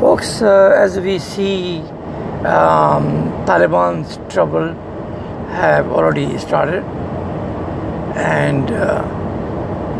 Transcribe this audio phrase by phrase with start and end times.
[0.00, 1.80] Folks, uh, as we see,
[2.48, 3.04] um,
[3.44, 4.72] Taliban's trouble
[5.52, 6.82] have already started,
[8.16, 9.02] and uh,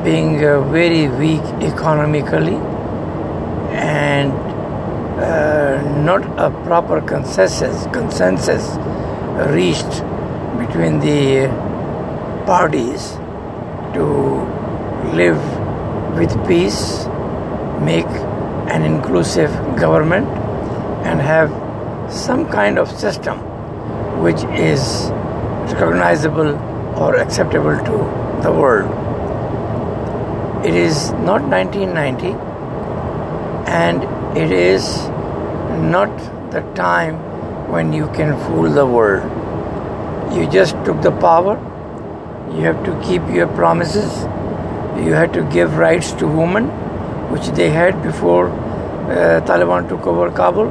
[0.03, 2.57] being uh, very weak economically,
[3.77, 4.33] and
[5.21, 8.79] uh, not a proper consensus consensus
[9.53, 10.03] reached
[10.63, 11.47] between the
[12.47, 13.19] parties
[13.93, 14.07] to
[15.13, 15.45] live
[16.17, 17.05] with peace,
[17.83, 18.30] make
[18.71, 20.27] an inclusive government,
[21.05, 21.51] and have
[22.13, 23.39] some kind of system
[24.23, 25.11] which is
[25.73, 26.51] recognizable
[26.99, 28.91] or acceptable to the world.
[30.65, 32.33] It is not 1990
[33.71, 34.03] and
[34.37, 34.85] it is
[35.95, 36.11] not
[36.51, 37.15] the time
[37.71, 39.25] when you can fool the world.
[40.35, 41.55] You just took the power,
[42.53, 44.25] you have to keep your promises,
[45.05, 46.69] you have to give rights to women,
[47.31, 50.71] which they had before uh, Taliban took over Kabul.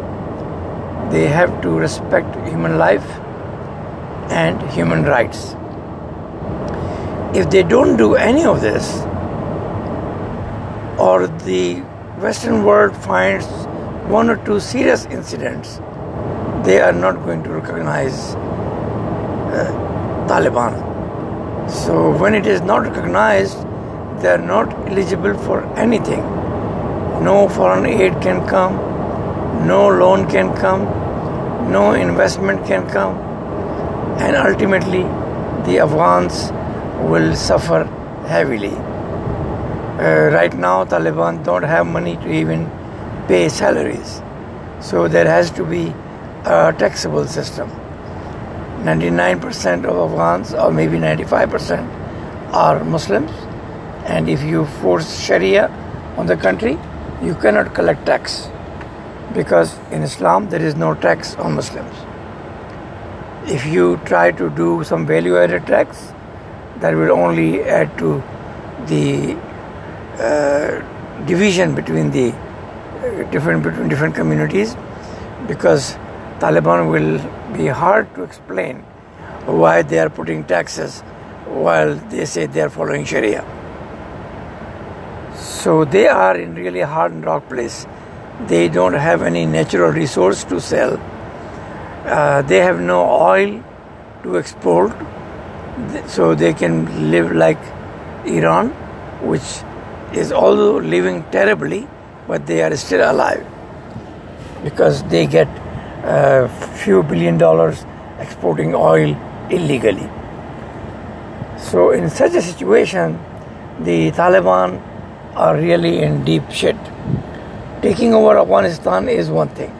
[1.11, 3.05] They have to respect human life
[4.31, 5.55] and human rights.
[7.33, 9.01] If they don't do any of this,
[10.99, 11.79] or the
[12.19, 13.45] Western world finds
[14.11, 15.77] one or two serious incidents,
[16.65, 19.71] they are not going to recognize uh,
[20.27, 20.73] Taliban.
[21.69, 23.57] So when it is not recognized,
[24.21, 26.21] they are not eligible for anything.
[27.21, 28.75] No foreign aid can come,
[29.67, 30.83] no loan can come,
[31.69, 33.17] no investment can come,
[34.19, 35.03] and ultimately
[35.65, 36.51] the Afghans
[37.09, 37.83] will suffer
[38.25, 38.73] heavily.
[39.99, 42.71] Uh, right now, Taliban don't have money to even
[43.27, 44.21] pay salaries,
[44.79, 45.93] so there has to be
[46.45, 47.69] a taxable system.
[48.83, 53.31] 99% of Afghans, or maybe 95%, are Muslims,
[54.05, 55.67] and if you force Sharia
[56.17, 56.77] on the country,
[57.21, 58.49] you cannot collect tax
[59.33, 61.95] because in Islam there is no tax on Muslims.
[63.45, 66.13] If you try to do some value added tax,
[66.79, 68.23] that will only add to
[68.87, 69.35] the
[70.17, 74.75] uh, division between the uh, different between different communities
[75.47, 75.95] because
[76.39, 77.19] Taliban will
[77.57, 78.77] be hard to explain
[79.45, 81.01] why they are putting taxes
[81.45, 83.43] while they say they are following Sharia.
[85.39, 87.87] So they are in really hard and rock place.
[88.47, 90.99] They don't have any natural resource to sell.
[92.05, 93.63] Uh, they have no oil
[94.23, 94.91] to export,
[96.07, 97.59] so they can live like
[98.25, 98.69] Iran,
[99.21, 99.63] which
[100.13, 101.87] is also living terribly,
[102.27, 103.45] but they are still alive
[104.63, 105.47] because they get
[106.03, 106.49] a
[106.83, 107.85] few billion dollars
[108.19, 109.15] exporting oil
[109.49, 110.09] illegally.
[111.57, 113.19] So, in such a situation,
[113.79, 114.81] the Taliban
[115.35, 116.77] are really in deep shit.
[117.81, 119.73] Taking over Afghanistan is one thing,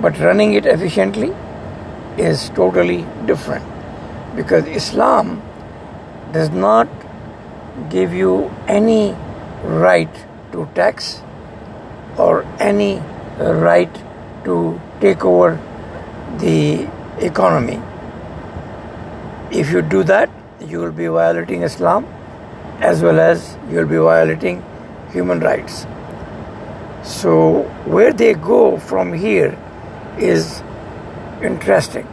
[0.00, 1.32] but running it efficiently
[2.18, 3.64] is totally different
[4.36, 5.42] because Islam
[6.32, 6.88] does not
[7.90, 9.16] give you any
[9.62, 11.22] right to tax
[12.18, 13.00] or any
[13.38, 13.94] right
[14.44, 15.58] to take over
[16.38, 16.88] the
[17.20, 17.80] economy.
[19.50, 20.30] If you do that,
[20.60, 22.06] you will be violating Islam
[22.80, 24.62] as well as you will be violating
[25.12, 25.86] human rights.
[27.02, 29.58] So, where they go from here
[30.18, 30.62] is
[31.42, 32.08] interesting.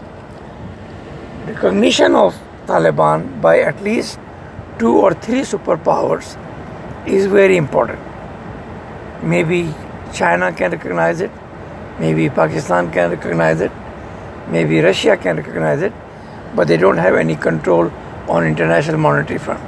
[1.47, 2.35] Recognition of
[2.65, 4.19] Taliban by at least
[4.77, 6.37] two or three superpowers
[7.07, 7.99] is very important.
[9.23, 9.73] Maybe
[10.13, 11.31] China can recognize it,
[11.99, 13.71] maybe Pakistan can recognize it,
[14.49, 15.93] maybe Russia can recognize it,
[16.55, 17.91] but they don't have any control
[18.27, 19.61] on international monetary fund.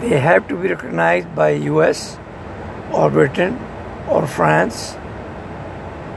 [0.00, 2.18] They have to be recognized by US
[2.92, 3.58] or Britain
[4.08, 4.94] or France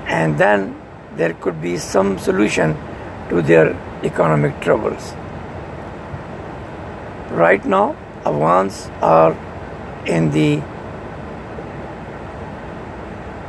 [0.07, 0.75] and then
[1.15, 2.75] there could be some solution
[3.29, 3.67] to their
[4.03, 5.13] economic troubles.
[7.31, 7.95] Right now,
[8.25, 9.31] Afghans are
[10.05, 10.61] in the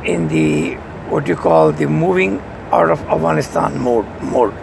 [0.05, 0.75] in the
[1.09, 2.39] what you call the moving
[2.71, 4.53] out of Afghanistan mode mode.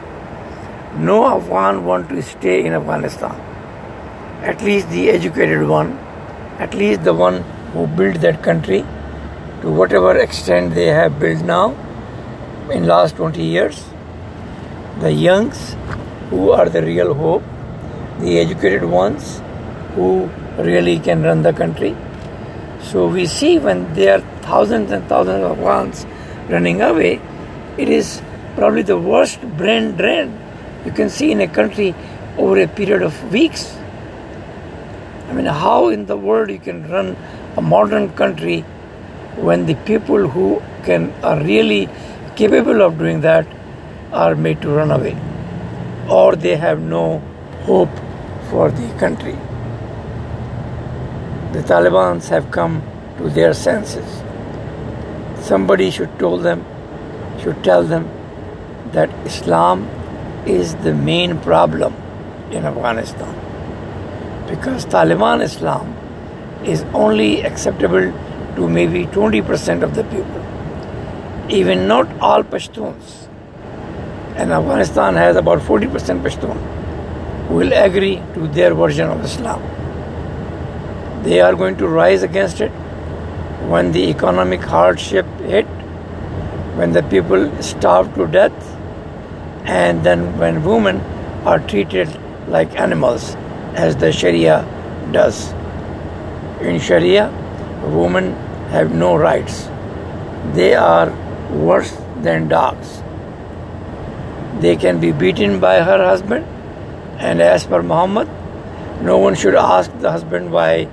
[0.96, 3.47] No Afghan want to stay in Afghanistan.
[4.42, 5.92] At least the educated one,
[6.58, 7.42] at least the one
[7.72, 8.84] who built that country
[9.62, 11.70] to whatever extent they have built now
[12.70, 13.84] in last 20 years.
[15.00, 15.76] The youngs
[16.30, 17.42] who are the real hope,
[18.20, 19.42] the educated ones
[19.94, 21.96] who really can run the country.
[22.82, 26.06] So we see when there are thousands and thousands of Afghans
[26.48, 27.20] running away,
[27.76, 28.22] it is
[28.54, 30.38] probably the worst brain drain
[30.84, 31.94] you can see in a country
[32.36, 33.77] over a period of weeks.
[35.28, 37.16] I mean, how in the world you can run
[37.56, 38.60] a modern country
[39.36, 41.88] when the people who can are really
[42.36, 43.46] capable of doing that
[44.12, 45.16] are made to run away
[46.08, 47.18] or they have no
[47.64, 47.90] hope
[48.50, 49.34] for the country.
[51.52, 52.82] The Taliban's have come
[53.18, 54.22] to their senses.
[55.40, 56.64] Somebody should tell them,
[57.42, 58.08] should tell them
[58.92, 59.86] that Islam
[60.46, 61.94] is the main problem
[62.50, 63.47] in Afghanistan
[64.48, 65.94] because Taliban Islam
[66.64, 68.12] is only acceptable
[68.56, 70.44] to maybe 20% of the people.
[71.48, 73.28] Even not all Pashtuns.
[74.36, 79.62] And Afghanistan has about 40% Pashtun will agree to their version of Islam.
[81.22, 82.70] They are going to rise against it
[83.72, 85.66] when the economic hardship hit,
[86.76, 88.76] when the people starve to death,
[89.64, 91.00] and then when women
[91.44, 92.08] are treated
[92.48, 93.36] like animals,
[93.86, 94.56] as the Sharia
[95.12, 95.52] does.
[96.60, 97.26] In Sharia,
[97.96, 98.32] women
[98.76, 99.68] have no rights.
[100.54, 101.10] They are
[101.68, 101.92] worse
[102.22, 103.02] than dogs.
[104.60, 106.44] They can be beaten by her husband,
[107.18, 108.28] and as per Muhammad,
[109.02, 110.88] no one should ask the husband why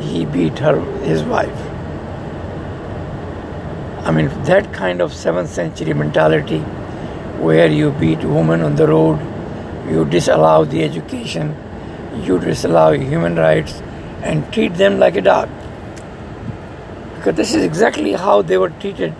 [0.00, 0.74] he beat her
[1.04, 1.64] his wife.
[4.08, 6.58] I mean that kind of seventh century mentality
[7.46, 9.18] where you beat women on the road,
[9.88, 11.56] you disallow the education,
[12.24, 13.82] you disallow human rights
[14.22, 15.48] and treat them like a dog.
[17.16, 19.14] Because this is exactly how they were treated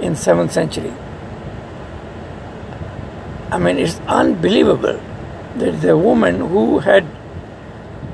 [0.00, 0.92] in 7th century.
[3.50, 5.00] I mean, it's unbelievable
[5.56, 7.04] that the woman who had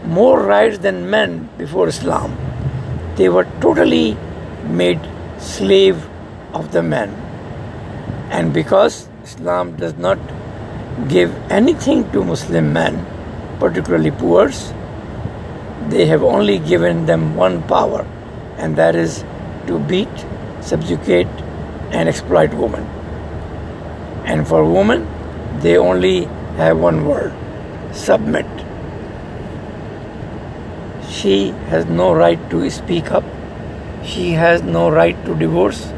[0.04, 2.36] more rights than men before Islam,
[3.16, 4.16] they were totally
[4.66, 5.00] made
[5.38, 6.06] slave
[6.52, 7.08] of the men.
[8.30, 10.18] And because Islam does not
[11.08, 13.06] give anything to Muslim men,
[13.60, 14.50] particularly poor,
[15.88, 18.06] they have only given them one power,
[18.56, 19.24] and that is
[19.66, 20.26] to beat,
[20.60, 21.28] subjugate,
[21.92, 22.84] and exploit women.
[24.24, 25.06] And for women,
[25.60, 26.24] they only
[26.56, 27.32] have one word
[27.92, 28.46] submit.
[31.08, 33.24] She has no right to speak up.
[34.04, 35.92] She has no right to divorce.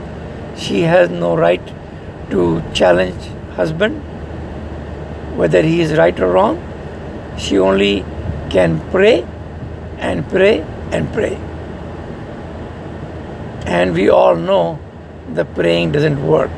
[0.57, 1.63] She has no right
[2.31, 3.23] to challenge
[3.57, 4.03] husband
[5.37, 6.72] whether he is right or wrong.
[7.39, 8.05] She only
[8.51, 9.27] can pray
[9.99, 11.37] and pray and pray.
[13.67, 14.79] And we all know
[15.35, 16.51] the praying doesn't work.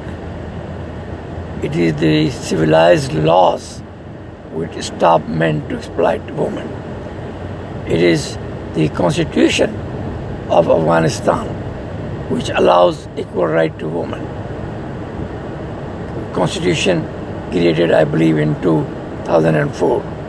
[1.62, 3.80] It is the civilized laws
[4.52, 6.68] which stop men to exploit women.
[7.86, 8.36] It is
[8.74, 9.74] the constitution
[10.50, 11.46] of Afghanistan
[12.30, 14.24] which allows equal right to women.
[16.32, 17.06] Constitution
[17.50, 20.23] created, I believe, in 2004.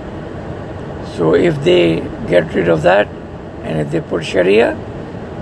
[1.18, 3.08] So if they get rid of that
[3.64, 4.76] and if they put Sharia,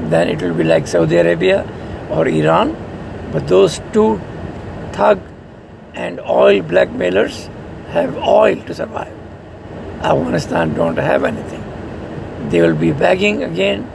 [0.10, 1.66] then it will be like Saudi Arabia
[2.12, 2.76] or Iran.
[3.32, 4.22] But those two
[4.92, 5.20] thug
[5.96, 7.50] and oil blackmailers
[7.90, 9.14] have oil to survive.
[10.02, 11.64] Afghanistan don't have anything.
[12.50, 13.90] They will be begging again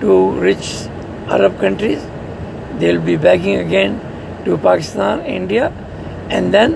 [0.00, 0.86] to rich
[1.28, 2.06] Arab countries.
[2.78, 4.00] They will be begging again
[4.44, 5.72] to Pakistan, India,
[6.30, 6.74] and then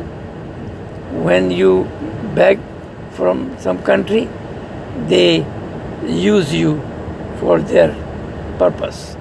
[1.22, 1.84] when you
[2.34, 2.58] beg
[3.12, 4.28] from some country,
[5.08, 5.46] they
[6.06, 6.80] use you
[7.38, 7.94] for their
[8.58, 9.16] purpose.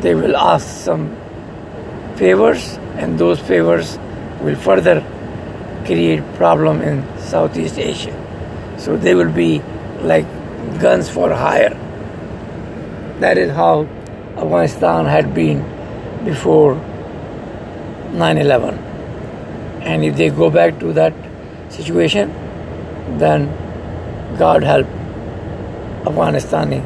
[0.00, 1.16] They will ask some
[2.16, 3.98] favors, and those favors
[4.42, 5.04] will further
[5.84, 8.14] create problem in Southeast Asia.
[8.78, 9.62] So they will be
[10.02, 10.26] like
[10.80, 11.76] guns for hire.
[13.20, 13.86] That is how
[14.36, 15.64] Afghanistan had been
[16.24, 16.74] before
[18.12, 18.78] 9/11.
[19.82, 21.12] And if they go back to that
[21.68, 22.32] situation,
[23.18, 23.48] then
[24.40, 24.86] God help
[26.10, 26.78] Afghanistani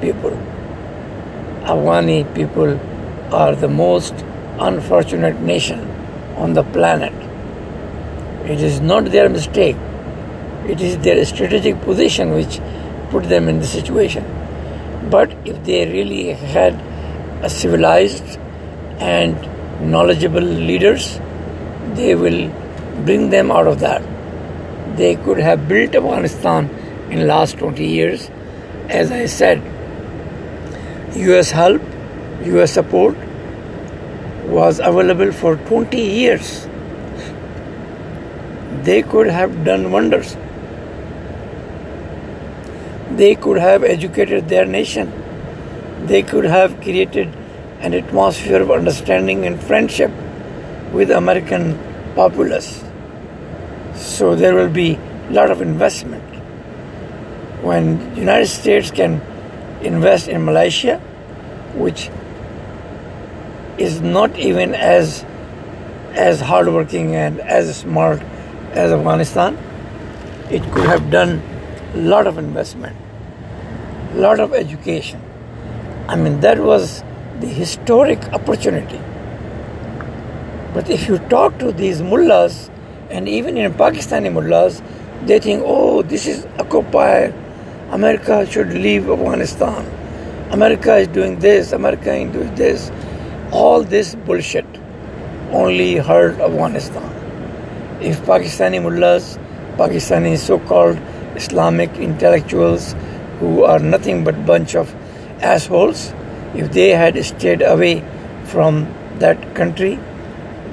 [0.00, 0.34] people.
[1.74, 2.72] Afghani people
[3.42, 4.24] are the most
[4.58, 5.80] unfortunate nation
[6.36, 7.14] on the planet.
[8.56, 9.76] It is not their mistake.
[10.68, 12.60] It is their strategic position which
[13.10, 14.24] put them in the situation.
[15.10, 16.74] But if they really had
[17.42, 18.38] a civilized
[19.00, 21.18] and knowledgeable leaders,
[21.94, 22.48] they will
[23.06, 24.02] bring them out of that
[24.96, 26.68] they could have built Afghanistan
[27.12, 28.30] in last 20 years.
[28.88, 29.62] As I said,
[31.14, 31.82] US help,
[32.44, 33.16] US support
[34.46, 36.66] was available for 20 years.
[38.88, 40.36] They could have done wonders.
[43.20, 45.12] They could have educated their nation.
[46.06, 47.28] They could have created
[47.80, 50.10] an atmosphere of understanding and friendship
[50.92, 51.78] with American
[52.14, 52.82] populace.
[53.94, 54.94] So there will be
[55.28, 56.31] a lot of investment.
[57.62, 59.20] When United States can
[59.82, 60.98] invest in Malaysia,
[61.74, 62.10] which
[63.78, 65.24] is not even as
[66.14, 68.20] as hardworking and as smart
[68.72, 69.56] as Afghanistan.
[70.50, 71.42] It could have done
[71.94, 72.96] a lot of investment,
[74.12, 75.22] a lot of education.
[76.08, 77.02] I mean, that was
[77.40, 79.00] the historic opportunity.
[80.74, 82.70] But if you talk to these mullahs,
[83.10, 84.82] and even in Pakistani mullahs,
[85.24, 87.34] they think, oh, this is occupied.
[87.92, 89.86] America should leave Afghanistan.
[90.50, 92.90] America is doing this, America is doing this.
[93.50, 94.64] All this bullshit
[95.50, 97.10] only hurt Afghanistan.
[98.00, 99.38] If Pakistani mullahs,
[99.76, 100.96] Pakistani so-called
[101.36, 102.94] Islamic intellectuals
[103.40, 104.94] who are nothing but bunch of
[105.42, 106.14] assholes,
[106.54, 108.02] if they had stayed away
[108.44, 108.86] from
[109.18, 109.98] that country,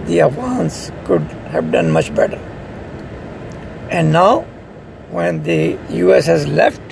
[0.06, 1.24] the Afghans could
[1.56, 2.40] have done much better.
[3.90, 4.46] And now,
[5.12, 6.89] when the US has left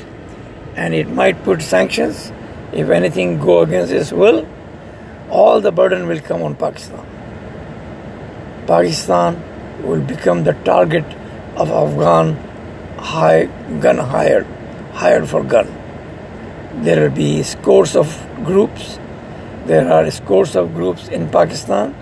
[0.78, 2.32] and it might put sanctions,
[2.72, 4.48] if anything go against its will,
[5.30, 7.06] all the burden will come on Pakistan.
[8.68, 9.42] Pakistan
[9.84, 11.06] will become the target
[11.56, 12.36] of Afghan
[12.98, 13.46] high
[13.80, 14.46] gun hired,
[14.94, 15.68] hired for gun.
[16.84, 18.16] There will be scores of
[18.46, 19.00] groups.
[19.66, 21.94] There are scores of groups in Pakistan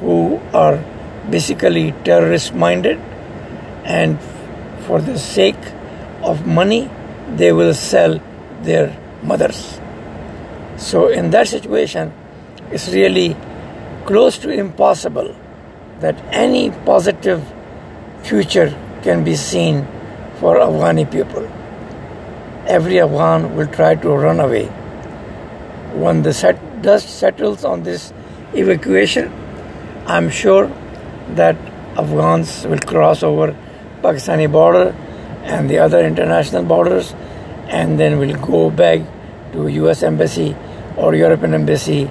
[0.00, 0.82] who are
[1.30, 2.98] basically terrorist minded
[3.84, 4.18] and
[4.86, 5.72] for the sake
[6.22, 6.90] of money
[7.36, 8.20] they will sell
[8.62, 9.80] their mothers.
[10.76, 12.12] So, in that situation,
[12.70, 13.36] it's really
[14.06, 15.34] close to impossible
[16.00, 17.42] that any positive
[18.22, 19.86] future can be seen
[20.40, 21.48] for Afghani people.
[22.66, 24.66] Every Afghan will try to run away.
[25.94, 28.12] When the set, dust settles on this
[28.54, 29.32] evacuation,
[30.06, 30.70] I'm sure
[31.30, 31.56] that
[31.96, 33.56] Afghans will cross over
[34.02, 34.94] Pakistani border
[35.44, 37.14] and the other international borders
[37.68, 39.00] and then we'll go back
[39.52, 40.56] to US embassy
[40.96, 42.10] or European embassy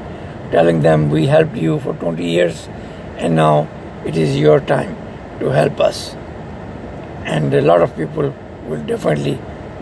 [0.52, 2.68] telling them we helped you for 20 years
[3.18, 3.68] and now
[4.06, 4.96] it is your time
[5.40, 6.16] to help us.
[7.26, 8.34] And a lot of people
[8.68, 9.40] will definitely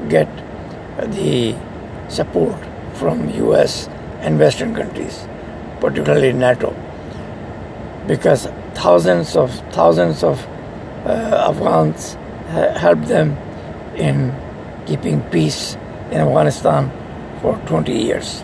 [0.10, 0.30] get
[0.98, 1.56] the
[2.08, 2.58] support
[2.94, 3.88] from US
[4.22, 5.28] and Western countries,
[5.80, 6.74] particularly NATO,
[8.08, 10.46] because thousands of thousands of
[11.06, 12.21] uh, Afghans ha-
[12.52, 13.38] helped them
[13.96, 14.34] in
[14.86, 15.76] keeping peace
[16.12, 16.92] in Afghanistan
[17.42, 18.44] for 20 years.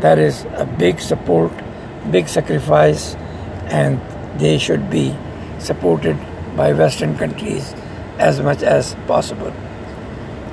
[0.00, 1.52] That is a big support,
[2.10, 3.14] big sacrifice,
[3.66, 4.00] and
[4.40, 5.14] they should be
[5.58, 6.16] supported
[6.56, 7.74] by Western countries
[8.18, 9.52] as much as possible.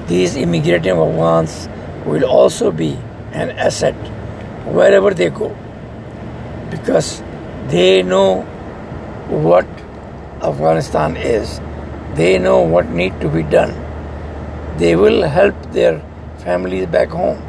[0.08, 1.70] These immigrating Afghans
[2.06, 2.98] will also be
[3.32, 3.96] an asset
[4.66, 5.56] wherever they go
[6.70, 7.22] because
[7.68, 8.42] they know
[9.30, 9.66] what
[10.42, 11.60] Afghanistan is.
[12.16, 13.74] They know what need to be done.
[14.78, 16.00] They will help their
[16.40, 17.42] families back home.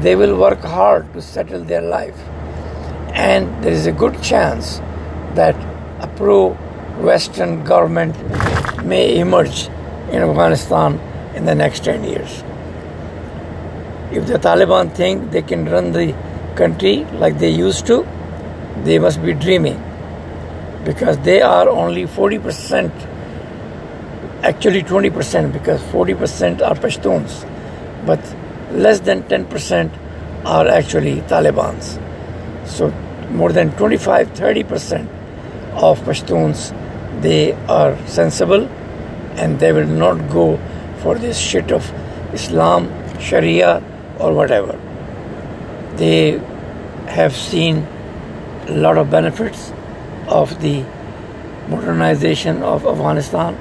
[0.00, 2.18] They will work hard to settle their life.
[3.12, 4.78] And there is a good chance
[5.34, 5.56] that
[6.00, 6.50] a pro
[7.00, 8.16] Western government
[8.84, 9.66] may emerge
[10.10, 10.98] in Afghanistan
[11.34, 12.42] in the next 10 years.
[14.10, 16.14] If the Taliban think they can run the
[16.56, 18.06] country like they used to,
[18.84, 19.82] they must be dreaming
[20.84, 22.90] because they are only 40%,
[24.42, 27.44] actually 20%, because 40% are Pashtuns,
[28.06, 28.20] but
[28.72, 29.90] less than 10%
[30.44, 31.98] are actually Talibans.
[32.64, 32.90] So
[33.30, 35.08] more than 25 30%
[35.74, 36.72] of Pashtuns
[37.20, 38.66] they are sensible
[39.36, 40.58] and they will not go
[41.02, 41.90] for this shit of
[42.32, 42.88] Islam,
[43.20, 43.82] Sharia,
[44.18, 44.78] or whatever.
[45.96, 46.40] They
[47.06, 47.86] have seen
[48.66, 49.72] a lot of benefits
[50.28, 50.84] of the
[51.68, 53.56] modernization of Afghanistan,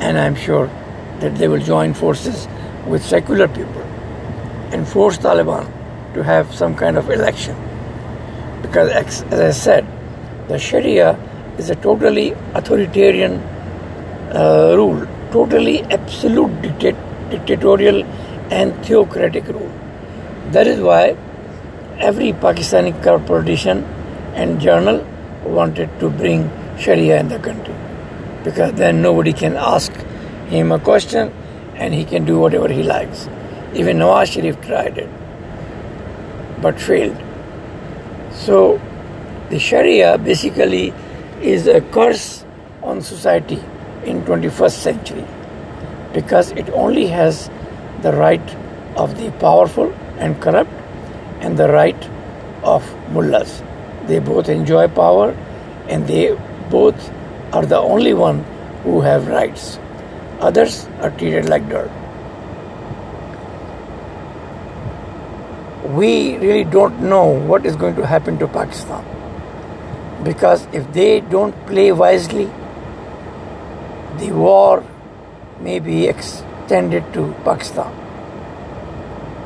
[0.00, 0.66] and I'm sure
[1.20, 2.46] that they will join forces
[2.86, 3.82] with secular people
[4.72, 5.66] and force Taliban
[6.14, 7.56] to have some kind of election.
[8.62, 9.86] Because, as I said,
[10.48, 11.18] the Sharia
[11.58, 13.40] is a totally authoritarian
[14.32, 18.02] uh, rule, totally absolute dictat- dictatorial
[18.50, 19.72] and theocratic rule.
[20.50, 21.16] That is why
[21.98, 22.92] every Pakistani
[23.26, 23.84] politician
[24.34, 25.04] and journal
[25.44, 27.75] wanted to bring Sharia in the country
[28.46, 29.92] because then nobody can ask
[30.56, 31.32] him a question
[31.74, 33.28] and he can do whatever he likes.
[33.74, 35.10] Even Nawaz Sharif tried it
[36.62, 37.16] but failed.
[38.32, 38.80] So
[39.50, 40.94] the Sharia basically
[41.42, 42.44] is a curse
[42.82, 43.60] on society
[44.04, 45.26] in 21st century
[46.14, 47.50] because it only has
[48.02, 48.56] the right
[48.96, 50.70] of the powerful and corrupt
[51.40, 52.08] and the right
[52.62, 53.62] of mullahs.
[54.06, 55.30] They both enjoy power
[55.88, 56.38] and they
[56.70, 57.12] both
[57.52, 58.44] are the only one
[58.82, 59.78] who have rights.
[60.40, 61.90] Others are treated like dirt.
[65.94, 69.04] we really don't know what is going to happen to Pakistan.
[70.24, 72.46] Because if they don't play wisely,
[74.18, 74.84] the war
[75.60, 77.94] may be extended to Pakistan.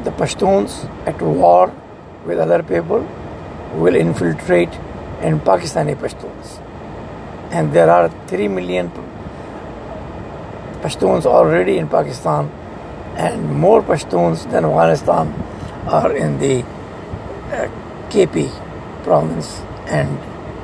[0.04, 1.72] The Pashtuns at war
[2.24, 3.06] with other people
[3.74, 4.72] will infiltrate
[5.20, 6.58] in Pakistani Pashtuns.
[7.50, 8.90] And there are 3 million
[10.82, 12.50] Pashtuns already in Pakistan
[13.16, 15.32] and more Pashtuns than Afghanistan
[15.86, 17.68] are in the uh,
[18.08, 18.48] KP
[19.02, 20.18] province and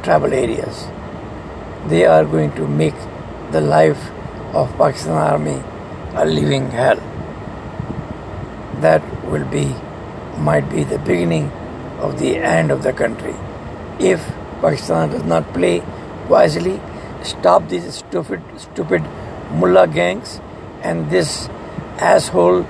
[0.04, 0.86] tribal areas.
[1.88, 2.94] They are going to make
[3.50, 4.10] the life
[4.54, 5.62] of Pakistan army
[6.14, 7.00] a living hell.
[8.80, 9.74] That will be
[10.38, 11.50] might be the beginning
[11.98, 13.34] of the end of the country.
[13.98, 14.24] If
[14.60, 15.82] Pakistan does not play
[16.28, 16.80] wisely,
[17.22, 19.02] stop these stupid stupid
[19.50, 20.40] mullah gangs
[20.82, 21.48] and this
[21.98, 22.64] asshole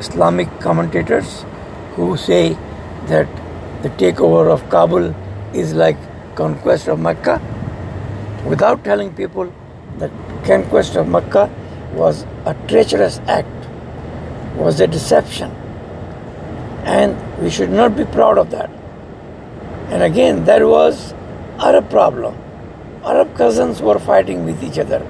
[0.00, 1.44] Islamic commentators
[1.94, 2.56] who say
[3.06, 3.28] that
[3.82, 5.14] the takeover of Kabul
[5.54, 5.96] is like
[6.34, 7.40] conquest of Mecca
[8.44, 9.52] without telling people
[9.98, 10.10] that
[10.44, 11.50] conquest of Mecca
[11.94, 13.68] was a treacherous act,
[14.56, 15.50] was a deception.
[16.84, 18.70] And we should not be proud of that.
[19.88, 21.14] And again, there was
[21.58, 22.36] Arab problem.
[23.06, 25.00] Arab cousins were fighting with each other.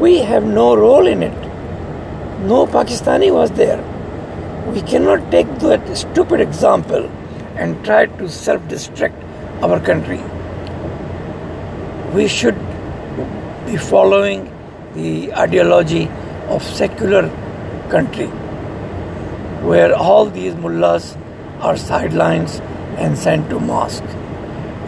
[0.00, 1.36] We have no role in it.
[2.52, 3.80] No Pakistani was there.
[4.72, 7.04] We cannot take that stupid example
[7.56, 9.14] and try to self destruct
[9.62, 10.20] our country.
[12.14, 12.58] We should
[13.66, 14.50] be following
[14.94, 16.08] the ideology
[16.48, 17.28] of secular
[17.90, 18.26] country
[19.68, 21.16] where all these mullahs
[21.60, 22.58] are sidelines
[22.96, 24.18] and sent to mosque.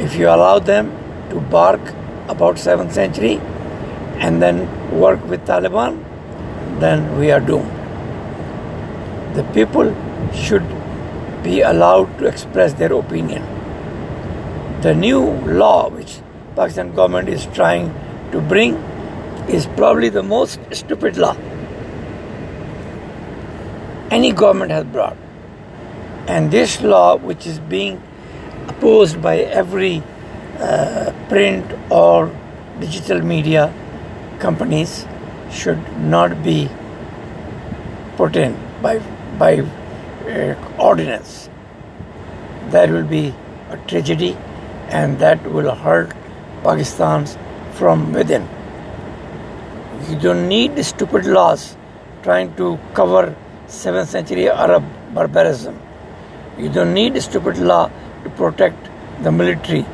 [0.00, 0.90] If you allow them
[1.30, 1.94] to bark
[2.28, 3.38] about 7th century
[4.18, 4.60] and then
[4.98, 6.02] work with Taliban,
[6.80, 7.70] then we are doomed.
[9.36, 9.94] The people
[10.34, 10.66] should
[11.42, 13.42] be allowed to express their opinion.
[14.82, 15.20] The new
[15.64, 16.18] law which
[16.54, 17.92] Pakistan government is trying
[18.32, 18.74] to bring
[19.48, 21.36] is probably the most stupid law
[24.10, 25.16] any government has brought.
[26.26, 28.02] And this law, which is being
[28.68, 30.02] opposed by every
[30.60, 32.34] uh, print or
[32.80, 33.72] digital media
[34.38, 35.06] companies,
[35.50, 36.68] should not be
[38.16, 38.98] put in by
[39.38, 41.48] by uh, ordinance.
[42.70, 43.34] That will be
[43.70, 44.36] a tragedy,
[44.88, 46.12] and that will hurt
[46.62, 47.36] Pakistan's
[47.74, 48.48] from within.
[50.08, 51.76] You don't need stupid laws
[52.22, 53.34] trying to cover
[53.68, 55.78] 7th century Arab barbarism.
[56.58, 57.90] You don't need stupid law
[58.24, 58.90] to protect
[59.22, 59.84] the military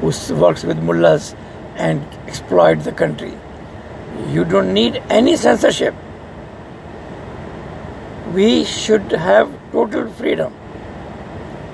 [0.00, 1.34] who works with mullahs
[1.76, 3.34] and exploit the country.
[4.28, 5.94] You don't need any censorship.
[8.34, 10.54] We should have total freedom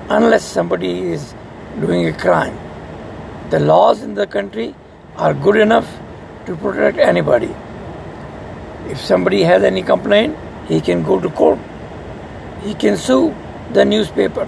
[0.09, 1.33] unless somebody is
[1.79, 2.57] doing a crime.
[3.49, 4.75] The laws in the country
[5.15, 5.87] are good enough
[6.45, 7.53] to protect anybody.
[8.89, 10.37] If somebody has any complaint,
[10.67, 11.59] he can go to court.
[12.63, 13.35] He can sue
[13.73, 14.47] the newspaper.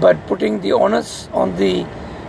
[0.00, 1.86] But putting the onus on the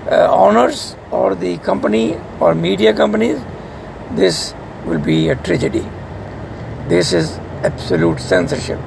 [0.09, 3.39] uh, owners or the company or media companies,
[4.11, 4.53] this
[4.85, 5.85] will be a tragedy.
[6.87, 8.79] This is absolute censorship.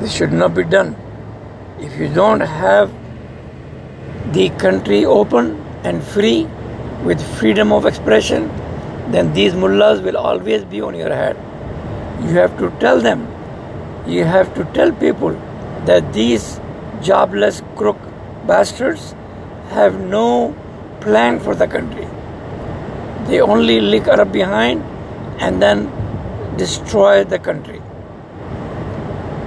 [0.00, 0.96] This should not be done.
[1.78, 2.92] If you don't have
[4.32, 6.44] the country open and free
[7.04, 8.48] with freedom of expression,
[9.10, 11.36] then these mullahs will always be on your head.
[12.22, 13.28] You have to tell them,
[14.06, 15.32] you have to tell people
[15.84, 16.58] that these
[17.04, 17.98] jobless crook
[18.46, 19.14] bastards
[19.70, 20.54] have no
[21.00, 22.06] plan for the country.
[23.28, 24.82] They only lick Arab behind
[25.40, 25.84] and then
[26.56, 27.80] destroy the country.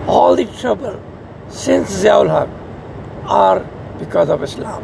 [0.08, 1.02] All the trouble
[1.50, 2.50] since Ziaul Haq
[3.30, 3.60] are
[4.00, 4.84] because of Islam.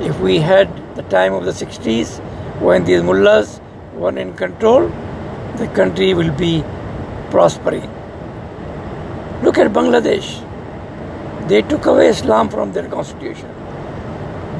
[0.00, 2.18] If we had the time of the 60s
[2.60, 3.60] when these mullahs
[3.94, 4.88] were in control,
[5.56, 6.64] the country will be
[7.30, 7.90] prospering.
[9.42, 10.45] Look at Bangladesh.
[11.48, 13.48] They took away Islam from their constitution.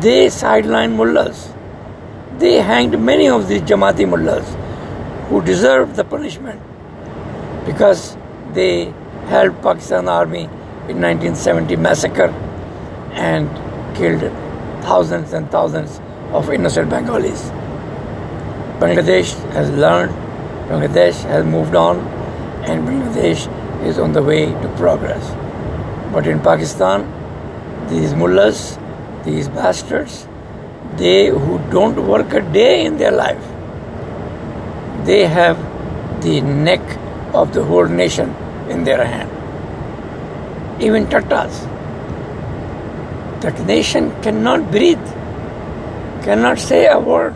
[0.01, 1.53] They sidelined mullahs.
[2.39, 4.55] They hanged many of these Jamaati mullahs
[5.29, 6.61] who deserved the punishment
[7.67, 8.17] because
[8.53, 8.93] they
[9.27, 10.45] helped Pakistan army
[10.89, 12.29] in 1970 massacre
[13.13, 13.49] and
[13.97, 14.21] killed
[14.83, 16.01] thousands and thousands
[16.33, 17.51] of innocent Bengalis.
[18.79, 20.13] Bangladesh has learned
[20.69, 21.99] Bangladesh has moved on
[22.69, 23.49] and Bangladesh
[23.85, 25.46] is on the way to progress.
[26.13, 27.07] But in Pakistan,
[27.89, 28.79] these mullahs,
[29.25, 30.27] these bastards,
[30.97, 33.43] they who don't work a day in their life,
[35.05, 35.57] they have
[36.23, 36.81] the neck
[37.35, 38.35] of the whole nation
[38.69, 39.31] in their hand.
[40.81, 41.61] even Tatars.
[43.43, 45.07] That nation cannot breathe,
[46.23, 47.35] cannot say a word.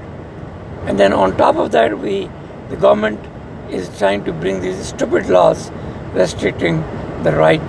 [0.87, 2.29] And then on top of that, we,
[2.69, 3.21] the government
[3.71, 5.71] is trying to bring these stupid laws
[6.13, 6.83] restricting
[7.23, 7.63] the right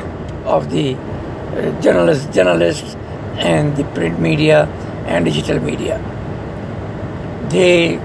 [0.46, 2.96] of the uh, journalists, journalists
[3.38, 4.66] and the print media
[5.06, 5.98] and digital media.
[7.50, 7.98] They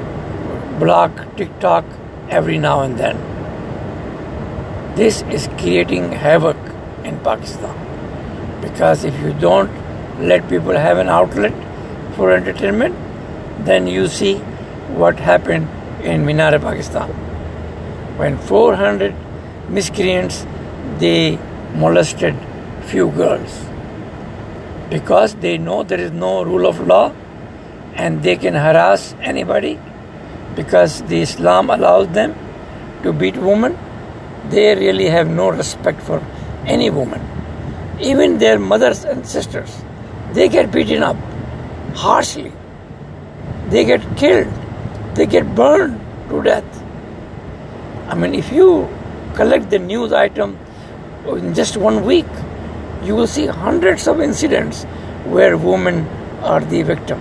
[0.78, 1.84] block TikTok
[2.30, 3.16] every now and then.
[4.96, 6.56] This is creating havoc
[7.04, 7.74] in Pakistan
[8.62, 9.70] because if you don't
[10.20, 11.52] let people have an outlet
[12.16, 12.96] for entertainment,
[13.64, 14.36] then you see
[15.02, 15.68] what happened
[16.02, 17.10] in Minar-e, Pakistan
[18.18, 19.14] when 400
[19.68, 20.46] miscreants
[20.98, 21.38] they
[21.76, 22.34] molested
[22.86, 23.64] few girls.
[24.90, 27.12] Because they know there is no rule of law
[27.94, 29.78] and they can harass anybody
[30.54, 32.34] because the Islam allows them
[33.02, 33.76] to beat women
[34.50, 36.22] they really have no respect for
[36.66, 37.20] any woman.
[38.00, 39.82] Even their mothers and sisters
[40.32, 41.16] they get beaten up
[41.94, 42.52] harshly.
[43.70, 44.52] They get killed.
[45.14, 46.82] They get burned to death.
[48.08, 48.88] I mean if you
[49.34, 50.58] collect the news item
[51.26, 52.26] Oh, in just one week
[53.02, 54.84] you will see hundreds of incidents
[55.24, 56.06] where women
[56.42, 57.20] are the victim.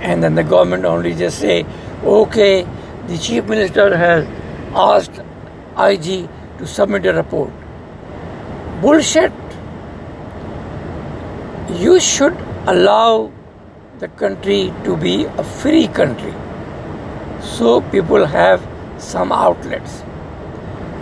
[0.00, 1.66] And then the government only just say,
[2.04, 2.66] okay,
[3.08, 4.26] the chief minister has
[4.72, 5.20] asked
[5.76, 7.50] IG to submit a report.
[8.80, 9.32] Bullshit.
[11.70, 12.36] You should
[12.66, 13.32] allow
[13.98, 16.34] the country to be a free country
[17.40, 18.66] so people have
[18.98, 20.02] some outlets.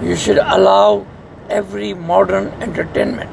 [0.02, 1.06] You should allow
[1.50, 3.30] every modern entertainment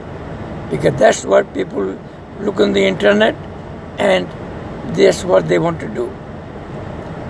[0.70, 1.98] because that's what people
[2.40, 3.36] look on the internet
[3.98, 4.28] and
[4.96, 6.12] that's what they want to do.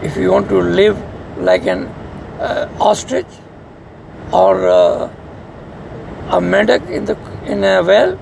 [0.02, 0.98] If you want to live
[1.38, 1.86] like an
[2.40, 3.28] uh, ostrich
[4.32, 5.10] or uh,
[6.30, 8.18] a medak in the in a well,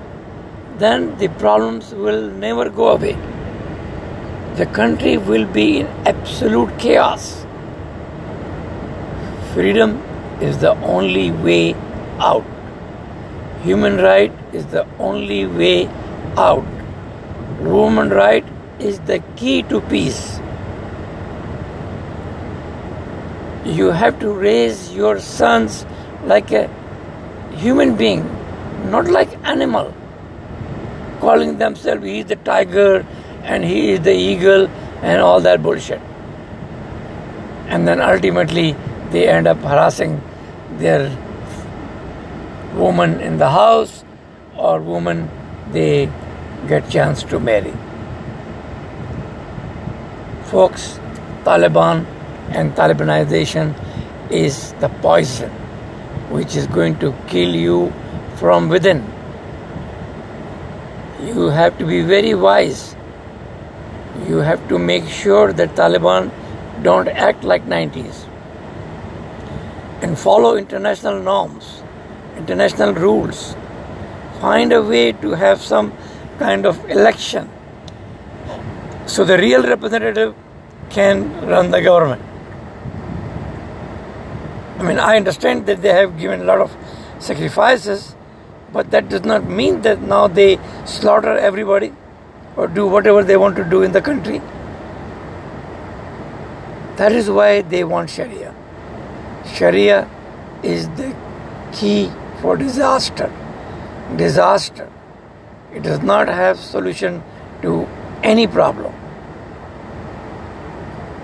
[0.78, 3.16] then the problems will never go away.
[4.56, 7.44] The country will be in absolute chaos.
[9.52, 10.02] Freedom
[10.40, 11.74] is the only way
[12.20, 12.44] out.
[13.62, 15.86] Human right is the only way
[16.36, 16.64] out.
[17.60, 18.44] Woman right
[18.78, 20.38] is the key to peace.
[23.64, 25.84] You have to raise your sons
[26.24, 26.68] like a
[27.56, 28.24] human being,
[28.90, 29.92] not like animal,
[31.20, 33.04] calling themselves he is the tiger
[33.42, 34.68] and he is the eagle
[35.02, 36.00] and all that bullshit.
[37.66, 38.76] And then ultimately
[39.10, 40.22] they end up harassing
[40.78, 41.10] their
[42.74, 44.04] woman in the house
[44.56, 45.28] or woman
[45.72, 46.10] they
[46.66, 47.72] get chance to marry.
[50.44, 50.98] Folks,
[51.44, 52.06] Taliban
[52.50, 53.74] and Talibanization
[54.30, 55.50] is the poison
[56.30, 57.92] which is going to kill you
[58.36, 59.04] from within.
[61.22, 62.94] You have to be very wise.
[64.26, 66.30] You have to make sure that Taliban
[66.82, 68.26] don't act like 90s
[70.02, 71.77] and follow international norms
[72.38, 73.54] international rules.
[74.40, 75.92] Find a way to have some
[76.38, 77.50] kind of election
[79.08, 80.34] so the real representative
[80.90, 82.22] can run the government.
[84.78, 86.76] I mean, I understand that they have given a lot of
[87.18, 88.14] sacrifices,
[88.70, 91.92] but that does not mean that now they slaughter everybody
[92.54, 94.42] or do whatever they want to do in the country.
[96.96, 98.54] That is why they want Sharia.
[99.54, 100.08] Sharia
[100.62, 101.16] is the
[101.72, 103.32] key for disaster.
[104.16, 104.90] Disaster.
[105.74, 107.22] It does not have solution
[107.62, 107.86] to
[108.22, 108.94] any problem.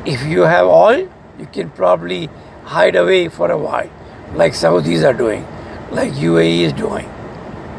[0.04, 2.28] If you have oil, you can probably
[2.64, 3.90] hide away for a while,
[4.34, 5.46] like Saudis are doing,
[5.90, 7.08] like UAE is doing,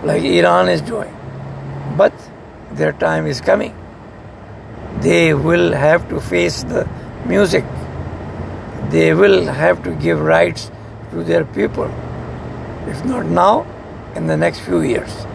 [0.04, 1.16] like Iran is doing.
[1.98, 2.14] But
[2.72, 3.76] their time is coming.
[5.02, 6.90] They will have to face the
[7.26, 7.64] music.
[8.90, 10.72] They will have to give rights
[11.12, 11.92] to their people
[12.88, 13.66] if not now,
[14.16, 15.26] in the next few years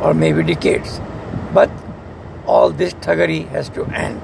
[0.00, 1.00] or maybe decades.
[1.52, 1.70] But
[2.46, 4.20] all this thuggery has to end.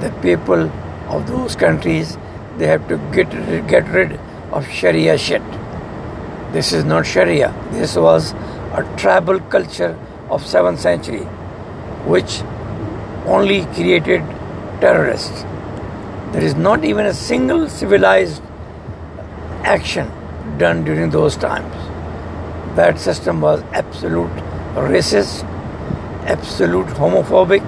[0.00, 0.70] The people
[1.08, 2.16] of those countries
[2.58, 3.30] they have to get
[3.66, 4.18] get rid
[4.52, 5.42] of Sharia shit.
[6.52, 7.52] This is not Sharia.
[7.72, 8.32] This was
[8.80, 9.98] a tribal culture
[10.30, 11.24] of 7th century
[12.12, 12.42] which
[13.26, 14.22] only created
[14.80, 15.42] terrorists.
[16.32, 18.42] There is not even a single civilized
[19.64, 20.10] action
[20.58, 21.83] done during those times.
[22.76, 24.30] That system was absolute
[24.74, 25.44] racist,
[26.26, 27.62] absolute homophobic,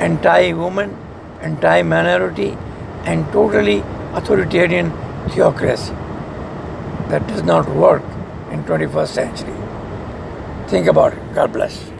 [0.00, 0.96] anti woman,
[1.40, 2.56] anti minority,
[3.04, 3.78] and totally
[4.12, 4.90] authoritarian
[5.30, 5.92] theocracy.
[7.08, 8.02] That does not work
[8.50, 9.54] in 21st century.
[10.68, 11.34] Think about it.
[11.34, 11.97] God bless.